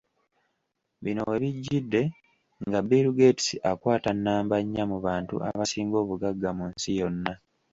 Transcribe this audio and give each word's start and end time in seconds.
Bino 1.03 1.21
webijjidde 1.31 2.01
nga 2.67 2.79
Bill 2.89 3.07
Gates 3.17 3.47
akwata 3.71 4.09
nnamba 4.15 4.55
nya 4.71 4.83
mu 4.91 4.97
bantu 5.05 5.35
abasinga 5.49 5.95
obugagga 6.03 6.49
mu 6.57 6.65
nsi 6.71 6.89
yonna. 6.99 7.33